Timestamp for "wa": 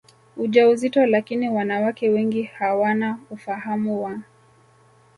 4.03-4.19